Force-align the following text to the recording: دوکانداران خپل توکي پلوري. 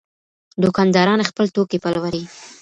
دوکانداران 0.63 1.21
خپل 1.29 1.45
توکي 1.55 1.77
پلوري. 1.83 2.23